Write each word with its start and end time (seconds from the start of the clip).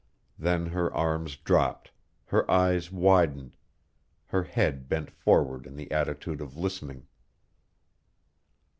Then 0.39 0.65
her 0.65 0.91
arms 0.91 1.35
dropped, 1.35 1.91
her 2.25 2.49
eyes 2.49 2.91
widened, 2.91 3.55
her 4.25 4.41
head 4.41 4.89
bent 4.89 5.11
forward 5.11 5.67
in 5.67 5.75
the 5.75 5.91
attitude 5.91 6.41
of 6.41 6.57
listening. 6.57 7.05